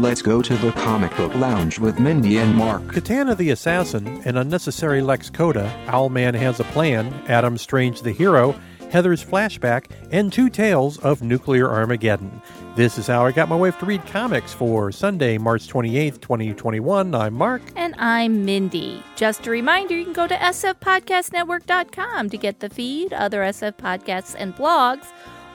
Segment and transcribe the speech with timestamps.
[0.00, 2.92] Let's go to the comic book lounge with Mindy and Mark.
[2.92, 8.58] Katana the Assassin, An Unnecessary Lex Coda, Owlman Has a Plan, Adam Strange the Hero,
[8.90, 12.42] Heather's Flashback, and two tales of Nuclear Armageddon.
[12.74, 17.14] This is how I got my wife to read comics for Sunday, March 28th, 2021.
[17.14, 17.62] I'm Mark.
[17.76, 19.00] And I'm Mindy.
[19.14, 24.34] Just a reminder you can go to sfpodcastnetwork.com to get the feed, other SF podcasts,
[24.36, 25.06] and blogs,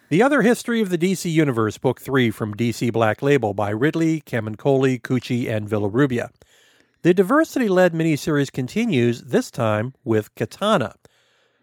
[0.10, 4.22] The Other History of the DC Universe, Book 3 from DC Black Label by Ridley,
[4.22, 6.32] Camuncoli, Cucchi, and Villarrubia.
[7.04, 10.96] The diversity-led miniseries continues, this time with Katana.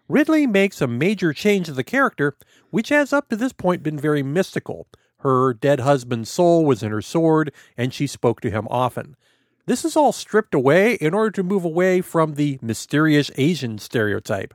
[0.07, 2.37] Ridley makes a major change to the character,
[2.69, 4.87] which has up to this point been very mystical.
[5.17, 9.17] Her dead husband's soul was in her sword, and she spoke to him often.
[9.65, 14.53] This is all stripped away in order to move away from the mysterious Asian stereotype.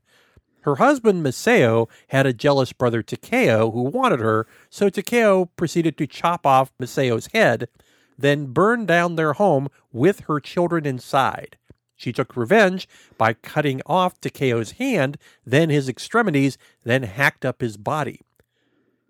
[0.62, 6.06] Her husband, Maseo, had a jealous brother, Takeo, who wanted her, so Takeo proceeded to
[6.06, 7.68] chop off Maseo's head,
[8.16, 11.56] then burn down their home with her children inside.
[11.96, 12.88] She took revenge
[13.18, 18.20] by cutting off Takeo's hand, then his extremities, then hacked up his body.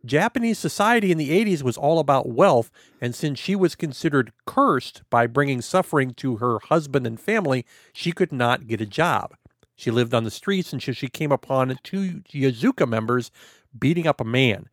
[0.05, 5.03] Japanese society in the 80s was all about wealth, and since she was considered cursed
[5.11, 9.35] by bringing suffering to her husband and family, she could not get a job.
[9.75, 13.31] She lived on the streets until she came upon two Yakuza members
[13.79, 14.69] beating up a man.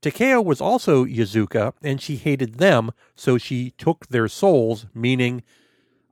[0.00, 5.42] Takeo was also Yakuza, and she hated them, so she took their souls, meaning,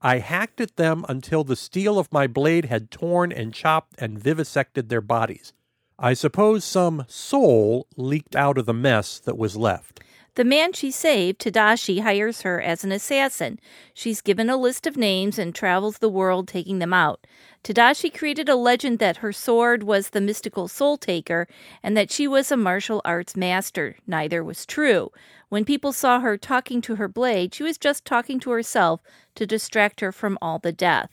[0.01, 4.19] I hacked at them until the steel of my blade had torn and chopped and
[4.19, 5.53] vivisected their bodies.
[5.99, 10.01] I suppose some soul leaked out of the mess that was left.
[10.35, 13.61] The man she saved, Tadashi, hires her as an assassin.
[13.93, 17.27] She's given a list of names and travels the world taking them out.
[17.63, 21.47] Tadashi created a legend that her sword was the mystical soul taker
[21.83, 23.97] and that she was a martial arts master.
[24.07, 25.13] Neither was true.
[25.51, 29.03] When people saw her talking to her blade, she was just talking to herself
[29.35, 31.11] to distract her from all the death.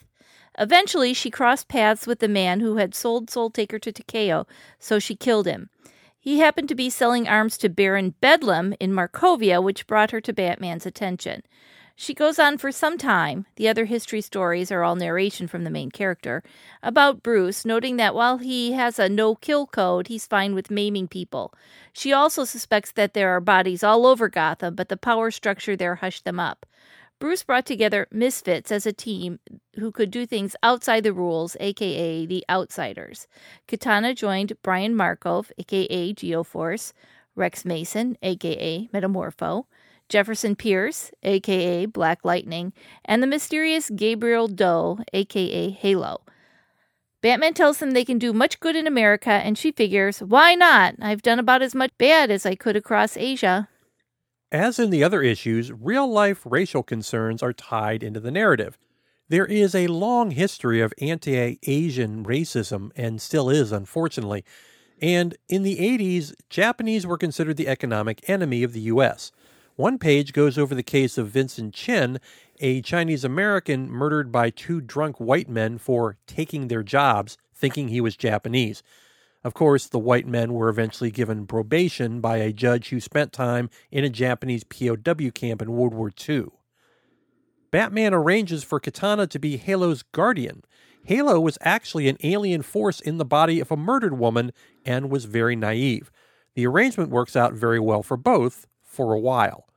[0.57, 4.47] Eventually, she crossed paths with the man who had sold Soul Taker to Takeo,
[4.79, 5.69] so she killed him.
[6.19, 10.33] He happened to be selling arms to Baron Bedlam in Markovia, which brought her to
[10.33, 11.43] Batman's attention.
[11.95, 15.69] She goes on for some time, the other history stories are all narration from the
[15.69, 16.43] main character,
[16.81, 21.09] about Bruce, noting that while he has a no kill code, he's fine with maiming
[21.09, 21.53] people.
[21.91, 25.95] She also suspects that there are bodies all over Gotham, but the power structure there
[25.95, 26.65] hushed them up.
[27.19, 29.39] Bruce brought together misfits as a team
[29.75, 33.27] who could do things outside the rules, aka the Outsiders.
[33.67, 36.93] Katana joined Brian Markov, aka Geoforce,
[37.35, 39.65] Rex Mason, aka Metamorpho,
[40.07, 42.73] Jefferson Pierce, aka Black Lightning,
[43.05, 46.21] and the mysterious Gabriel Doe, aka Halo.
[47.21, 50.95] Batman tells them they can do much good in America, and she figures, why not?
[51.01, 53.68] I've done about as much bad as I could across Asia.
[54.51, 58.79] As in the other issues, real life racial concerns are tied into the narrative.
[59.27, 64.43] There is a long history of anti Asian racism, and still is, unfortunately.
[64.99, 69.31] And in the 80s, Japanese were considered the economic enemy of the U.S.
[69.75, 72.19] One page goes over the case of Vincent Chin,
[72.59, 78.01] a Chinese American murdered by two drunk white men for taking their jobs, thinking he
[78.01, 78.81] was Japanese.
[79.43, 83.69] Of course, the white men were eventually given probation by a judge who spent time
[83.89, 86.47] in a Japanese POW camp in World War II.
[87.71, 90.63] Batman arranges for Katana to be Halo's guardian.
[91.05, 94.51] Halo was actually an alien force in the body of a murdered woman
[94.85, 96.11] and was very naive.
[96.55, 99.67] The arrangement works out very well for both for a while.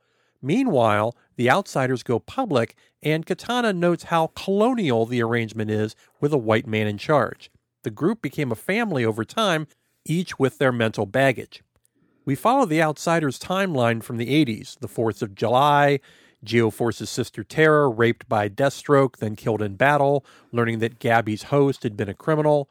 [0.41, 6.37] Meanwhile, the outsiders go public, and Katana notes how colonial the arrangement is with a
[6.37, 7.49] white man in charge.
[7.83, 9.67] The group became a family over time,
[10.05, 11.63] each with their mental baggage.
[12.25, 15.99] We follow the Outsiders timeline from the 80s, the 4th of July,
[16.43, 21.95] Geoforce's sister Tara, raped by Deathstroke, then killed in battle, learning that Gabby's host had
[21.97, 22.69] been a criminal.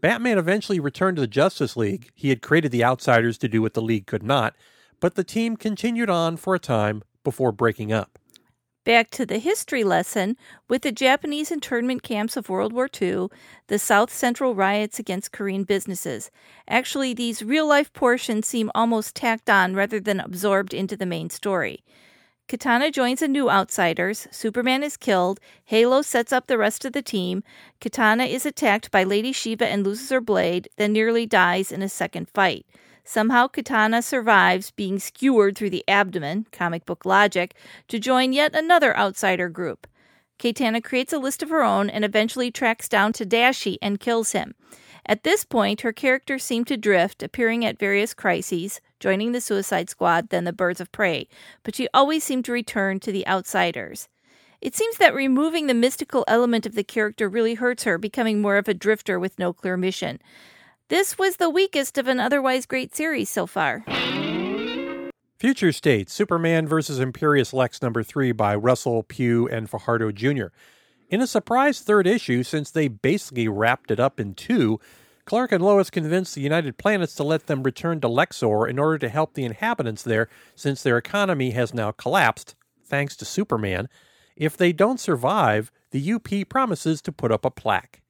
[0.00, 2.10] Batman eventually returned to the Justice League.
[2.14, 4.54] He had created the Outsiders to do what the League could not,
[4.98, 8.18] but the team continued on for a time before breaking up.
[8.84, 13.28] Back to the history lesson with the Japanese internment camps of World War II,
[13.66, 16.30] the South Central riots against Korean businesses.
[16.66, 21.28] Actually, these real life portions seem almost tacked on rather than absorbed into the main
[21.28, 21.84] story.
[22.48, 24.26] Katana joins the new outsiders.
[24.30, 25.40] Superman is killed.
[25.66, 27.44] Halo sets up the rest of the team.
[27.82, 31.88] Katana is attacked by Lady Shiva and loses her blade, then nearly dies in a
[31.88, 32.64] second fight.
[33.04, 37.54] Somehow, Katana survives being skewered through the abdomen, comic book logic,
[37.88, 39.86] to join yet another outsider group.
[40.38, 44.54] Katana creates a list of her own and eventually tracks down Tadashi and kills him.
[45.06, 49.90] At this point, her character seemed to drift, appearing at various crises, joining the Suicide
[49.90, 51.26] Squad, then the Birds of Prey,
[51.62, 54.08] but she always seemed to return to the outsiders.
[54.60, 58.56] It seems that removing the mystical element of the character really hurts her, becoming more
[58.56, 60.20] of a drifter with no clear mission.
[60.90, 63.84] This was the weakest of an otherwise great series so far.
[65.38, 66.98] Future State Superman vs.
[66.98, 70.46] Imperious Lex number 3 by Russell, Pugh, and Fajardo Jr.
[71.08, 74.80] In a surprise third issue, since they basically wrapped it up in two,
[75.26, 78.98] Clark and Lois convince the United Planets to let them return to Lexor in order
[78.98, 83.88] to help the inhabitants there since their economy has now collapsed, thanks to Superman.
[84.34, 88.02] If they don't survive, the UP promises to put up a plaque.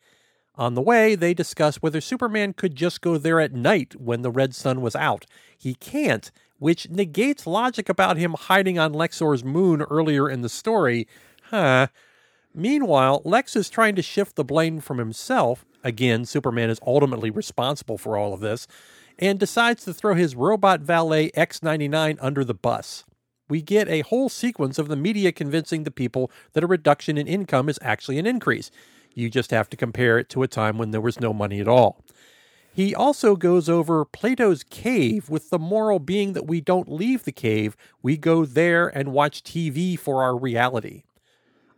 [0.61, 4.31] On the way, they discuss whether Superman could just go there at night when the
[4.31, 5.25] red sun was out.
[5.57, 11.09] He can't, which negates logic about him hiding on Lexor's moon earlier in the story.
[11.45, 11.87] Huh.
[12.55, 15.65] Meanwhile, Lex is trying to shift the blame from himself.
[15.83, 18.67] Again, Superman is ultimately responsible for all of this,
[19.19, 23.07] and decides to throw his robot valet X99 under the bus.
[23.49, 27.27] We get a whole sequence of the media convincing the people that a reduction in
[27.27, 28.71] income is actually an increase.
[29.15, 31.69] You just have to compare it to a time when there was no money at
[31.69, 32.05] all.
[32.73, 37.33] He also goes over Plato's cave with the moral being that we don't leave the
[37.33, 41.03] cave, we go there and watch TV for our reality.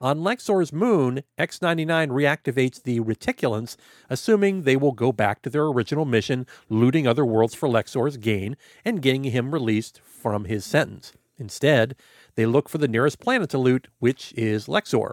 [0.02, 3.76] On Lexor's moon, X99 reactivates the reticulants,
[4.10, 8.56] assuming they will go back to their original mission, looting other worlds for Lexor's gain
[8.84, 11.12] and getting him released from his sentence.
[11.38, 11.94] Instead,
[12.34, 15.12] they look for the nearest planet to loot, which is Lexor.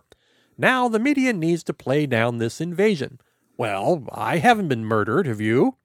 [0.59, 3.21] Now the media needs to play down this invasion.
[3.57, 5.77] Well, I haven't been murdered, have you?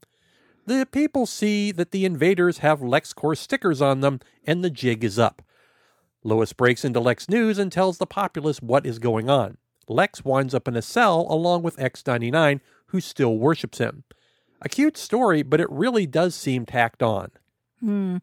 [0.67, 5.17] The people see that the invaders have LexCorp stickers on them, and the jig is
[5.17, 5.43] up.
[6.25, 9.59] Lois breaks into Lex News and tells the populace what is going on.
[9.89, 14.03] Lex winds up in a cell along with X99, who still worships him.
[14.61, 17.31] A cute story, but it really does seem tacked on.
[17.79, 18.17] Hmm.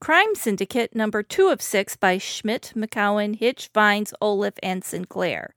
[0.00, 5.56] Crime Syndicate number two of six by Schmidt, McKeown, Hitch, Vines, Olaf, and Sinclair.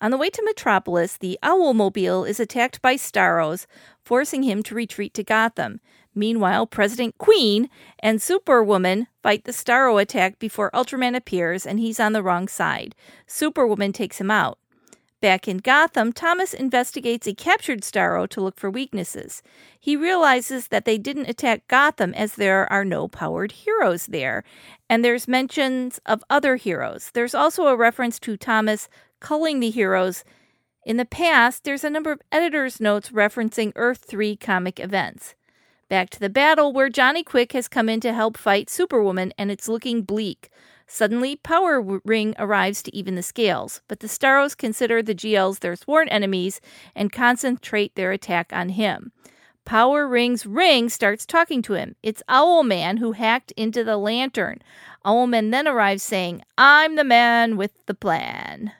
[0.00, 3.66] On the way to Metropolis, the Owlmobile is attacked by Starros,
[4.04, 5.80] forcing him to retreat to Gotham.
[6.14, 12.12] Meanwhile, President Queen and Superwoman fight the Starro attack before Ultraman appears, and he's on
[12.12, 12.94] the wrong side.
[13.26, 14.59] Superwoman takes him out.
[15.20, 19.42] Back in Gotham, Thomas investigates a captured Starro to look for weaknesses.
[19.78, 24.44] He realizes that they didn't attack Gotham as there are no powered heroes there,
[24.88, 27.10] and there's mentions of other heroes.
[27.12, 28.88] There's also a reference to Thomas
[29.20, 30.24] culling the heroes.
[30.86, 35.34] In the past, there's a number of editor's notes referencing Earth 3 comic events.
[35.90, 39.50] Back to the battle where Johnny Quick has come in to help fight Superwoman, and
[39.50, 40.48] it's looking bleak.
[40.86, 45.74] Suddenly, Power Ring arrives to even the scales, but the Starros consider the GLs their
[45.74, 46.60] sworn enemies
[46.94, 49.10] and concentrate their attack on him.
[49.64, 51.96] Power Ring's ring starts talking to him.
[52.04, 54.60] It's Owlman who hacked into the lantern.
[55.04, 58.72] Owlman then arrives saying, I'm the man with the plan.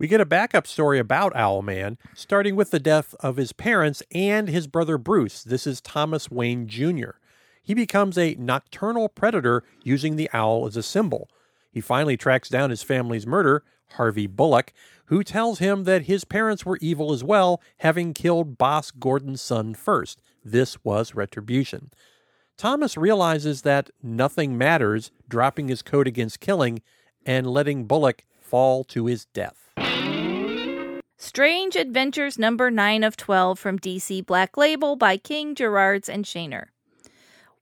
[0.00, 4.48] We get a backup story about Owlman, starting with the death of his parents and
[4.48, 5.42] his brother Bruce.
[5.42, 7.18] This is Thomas Wayne Jr.
[7.64, 11.28] He becomes a nocturnal predator using the owl as a symbol.
[11.72, 13.64] He finally tracks down his family's murderer,
[13.94, 14.72] Harvey Bullock,
[15.06, 19.74] who tells him that his parents were evil as well, having killed Boss Gordon's son
[19.74, 20.20] first.
[20.44, 21.90] This was retribution.
[22.56, 26.82] Thomas realizes that nothing matters, dropping his code against killing
[27.26, 29.67] and letting Bullock fall to his death.
[31.20, 36.66] Strange Adventures number 9 of 12 from DC Black Label by King, Gerads, and Shaner.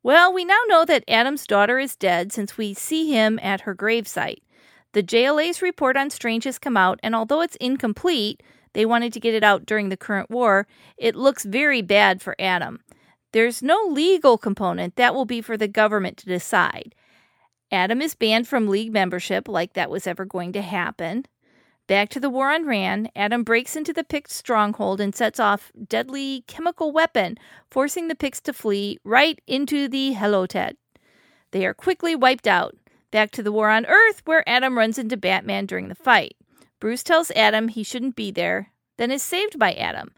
[0.02, 3.75] Well, we now know that Adam's daughter is dead since we see him at her
[3.75, 4.42] gravesite.
[4.92, 8.42] The JLA's report on Strange has come out, and although it's incomplete,
[8.75, 10.66] they wanted to get it out during the current war,
[10.98, 12.80] it looks very bad for Adam.
[13.32, 16.94] There's no legal component, that will be for the government to decide.
[17.72, 21.25] Adam is banned from league membership, like that was ever going to happen.
[21.87, 25.71] Back to the war on Rann, Adam breaks into the Pykkt's stronghold and sets off
[25.87, 27.38] deadly chemical weapon,
[27.71, 30.76] forcing the Pykkts to flee right into the Helotet.
[31.52, 32.75] They are quickly wiped out.
[33.12, 36.37] Back to the war on Earth, where Adam runs into Batman during the fight.
[36.81, 40.11] Bruce tells Adam he shouldn't be there, then is saved by Adam.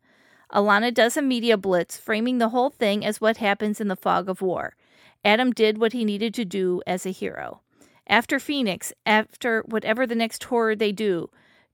[0.53, 4.31] Alanna does a media blitz, framing the whole thing as what happens in the fog
[4.31, 4.75] of war.
[5.23, 7.61] Adam did what he needed to do as a hero.
[8.07, 11.29] After Phoenix, after whatever the next horror they do,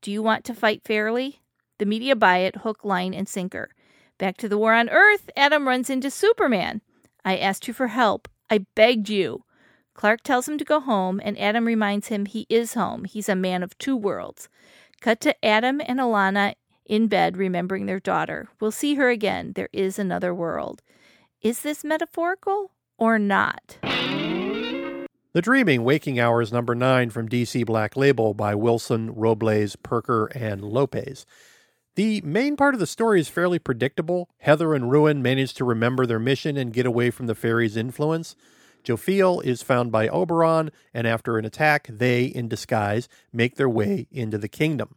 [0.04, 1.40] do you want to fight fairly?
[1.78, 3.70] The media buy it hook, line, and sinker.
[4.18, 6.82] Back to the war on Earth, Adam runs into Superman.
[7.24, 8.28] I asked you for help.
[8.50, 9.44] I begged you.
[9.94, 13.04] Clark tells him to go home, and Adam reminds him he is home.
[13.04, 14.50] He's a man of two worlds.
[15.00, 16.52] Cut to Adam and Alanna
[16.84, 18.48] in bed, remembering their daughter.
[18.60, 19.54] We'll see her again.
[19.54, 20.82] There is another world.
[21.40, 23.78] Is this metaphorical or not?
[25.34, 30.62] The Dreaming Waking Hours number 9 from DC Black Label by Wilson, Robles, Perker, and
[30.62, 31.26] Lopes.
[31.96, 34.28] The main part of the story is fairly predictable.
[34.38, 38.36] Heather and Ruin manage to remember their mission and get away from the fairy's influence.
[38.84, 44.06] Jophiel is found by Oberon, and after an attack, they, in disguise, make their way
[44.12, 44.94] into the kingdom.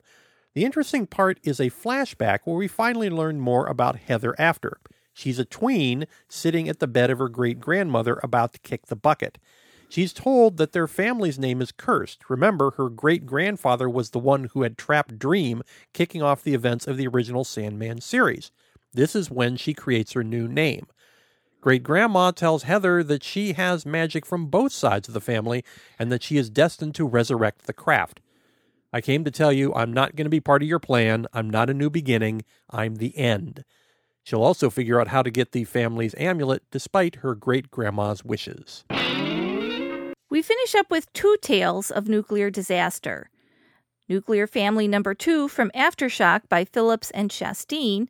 [0.54, 4.78] The interesting part is a flashback where we finally learn more about Heather after.
[5.14, 8.96] She's a tween sitting at the bed of her great grandmother about to kick the
[8.96, 9.40] bucket.
[9.90, 12.30] She's told that their family's name is cursed.
[12.30, 15.64] Remember, her great grandfather was the one who had trapped Dream,
[15.94, 18.52] kicking off the events of the original Sandman series.
[18.94, 20.88] This is when she creates her new name.
[21.62, 25.64] Great grandma tells Heather that she has magic from both sides of the family
[25.98, 28.20] and that she is destined to resurrect the craft.
[28.94, 31.28] I came to tell you I'm not going to be part of your plan.
[31.34, 32.44] I'm not a new beginning.
[32.70, 33.64] I'm the end.
[34.24, 38.84] She'll also figure out how to get the family's amulet despite her great grandma's wishes.
[40.30, 43.30] We finish up with two tales of nuclear disaster.
[44.10, 48.10] Nuclear Family Number Two from Aftershock by Phillips and Chastain.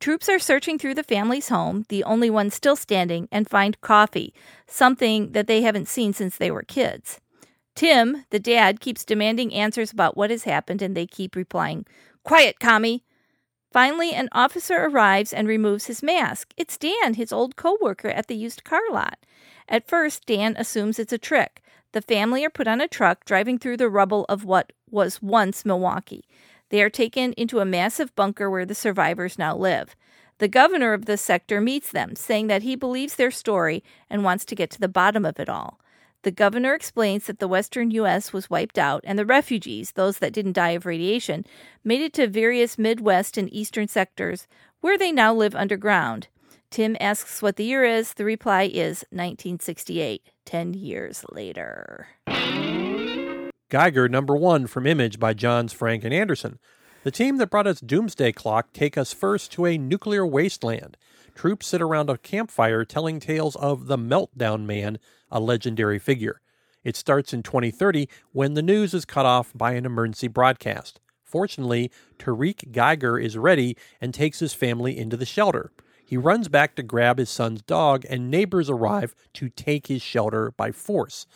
[0.00, 4.32] Troops are searching through the family's home, the only one still standing, and find coffee,
[4.66, 7.20] something that they haven't seen since they were kids.
[7.74, 11.84] Tim, the dad, keeps demanding answers about what has happened, and they keep replying,
[12.24, 13.04] Quiet, commie!
[13.70, 16.52] Finally, an officer arrives and removes his mask.
[16.56, 19.18] It's Dan, his old co worker at the used car lot.
[19.68, 21.62] At first, Dan assumes it's a trick.
[21.92, 25.64] The family are put on a truck driving through the rubble of what was once
[25.64, 26.24] Milwaukee.
[26.70, 29.94] They are taken into a massive bunker where the survivors now live.
[30.38, 34.44] The governor of the sector meets them, saying that he believes their story and wants
[34.46, 35.78] to get to the bottom of it all.
[36.22, 38.32] The governor explains that the western U.S.
[38.32, 41.44] was wiped out, and the refugees, those that didn't die of radiation,
[41.84, 44.46] made it to various Midwest and eastern sectors,
[44.80, 46.28] where they now live underground.
[46.72, 48.14] Tim asks what the year is.
[48.14, 52.06] The reply is 1968, 10 years later.
[53.68, 56.58] Geiger number one from Image by Johns, Frank, and Anderson.
[57.04, 60.96] The team that brought us Doomsday Clock take us first to a nuclear wasteland.
[61.34, 64.98] Troops sit around a campfire telling tales of the Meltdown Man,
[65.30, 66.40] a legendary figure.
[66.82, 71.00] It starts in 2030 when the news is cut off by an emergency broadcast.
[71.22, 75.70] Fortunately, Tariq Geiger is ready and takes his family into the shelter.
[76.12, 80.50] He runs back to grab his son's dog, and neighbors arrive to take his shelter
[80.50, 81.26] by force.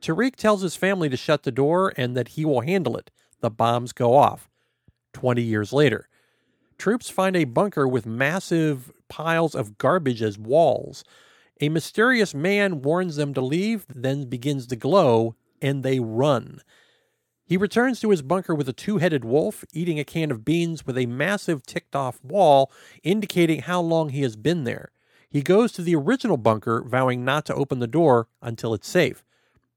[0.00, 3.10] Tariq tells his family to shut the door and that he will handle it.
[3.40, 4.48] The bombs go off.
[5.12, 6.08] 20 years later,
[6.78, 11.04] troops find a bunker with massive piles of garbage as walls.
[11.60, 16.62] A mysterious man warns them to leave, then begins to glow, and they run.
[17.52, 20.86] He returns to his bunker with a two headed wolf, eating a can of beans
[20.86, 24.90] with a massive ticked off wall, indicating how long he has been there.
[25.28, 29.22] He goes to the original bunker, vowing not to open the door until it's safe.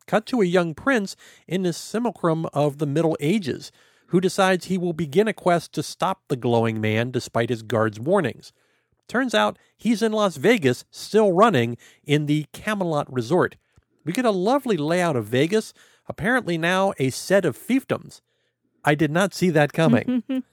[0.08, 1.18] Cut to a young prince
[1.50, 3.74] in the simulacrum of the Middle Ages,
[4.08, 8.00] who decides he will begin a quest to stop the glowing man despite his guard's
[8.00, 8.54] warnings.
[9.10, 13.58] Turns out he's in Las Vegas, still running in the Camelot Resort.
[14.06, 15.74] We get a lovely layout of Vegas
[16.08, 18.22] apparently now a set of fiefdoms.
[18.84, 20.24] I did not see that coming.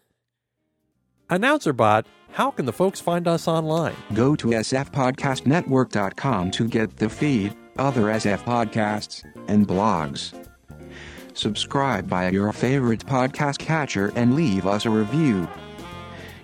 [1.31, 3.95] Announcer bot, how can the folks find us online?
[4.15, 10.39] Go to sfpodcastnetwork.com to get the feed, other SF podcasts, and blogs.
[11.35, 15.49] Subscribe via your favorite podcast catcher and leave us a review.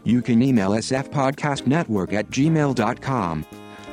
[0.04, 3.44] You can email sfpodcastnetwork at gmail.com.